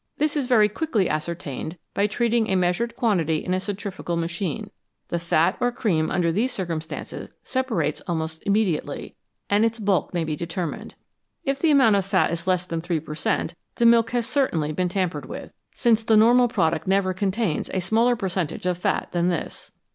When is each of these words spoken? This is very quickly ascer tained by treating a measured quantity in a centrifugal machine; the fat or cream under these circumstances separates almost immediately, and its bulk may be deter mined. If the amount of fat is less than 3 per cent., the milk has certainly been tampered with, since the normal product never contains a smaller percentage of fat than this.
This 0.17 0.35
is 0.35 0.47
very 0.47 0.67
quickly 0.67 1.05
ascer 1.05 1.35
tained 1.35 1.77
by 1.93 2.07
treating 2.07 2.47
a 2.49 2.55
measured 2.55 2.95
quantity 2.95 3.45
in 3.45 3.53
a 3.53 3.59
centrifugal 3.59 4.17
machine; 4.17 4.71
the 5.09 5.19
fat 5.19 5.57
or 5.59 5.71
cream 5.71 6.09
under 6.09 6.31
these 6.31 6.51
circumstances 6.51 7.29
separates 7.43 8.01
almost 8.07 8.41
immediately, 8.47 9.13
and 9.47 9.63
its 9.63 9.77
bulk 9.77 10.11
may 10.11 10.23
be 10.23 10.35
deter 10.35 10.65
mined. 10.65 10.95
If 11.45 11.59
the 11.59 11.69
amount 11.69 11.97
of 11.97 12.05
fat 12.07 12.31
is 12.31 12.47
less 12.47 12.65
than 12.65 12.81
3 12.81 12.99
per 12.99 13.13
cent., 13.13 13.53
the 13.75 13.85
milk 13.85 14.09
has 14.09 14.25
certainly 14.25 14.71
been 14.73 14.89
tampered 14.89 15.27
with, 15.27 15.53
since 15.71 16.01
the 16.01 16.17
normal 16.17 16.47
product 16.47 16.87
never 16.87 17.13
contains 17.13 17.69
a 17.71 17.79
smaller 17.79 18.15
percentage 18.15 18.65
of 18.65 18.79
fat 18.79 19.09
than 19.11 19.29
this. 19.29 19.69